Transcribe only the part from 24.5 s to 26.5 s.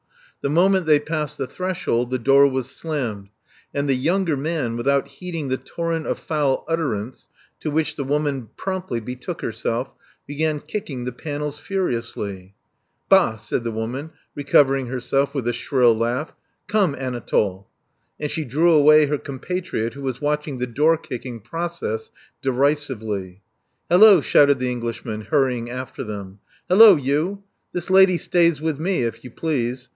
the Englishman, hurrying after them.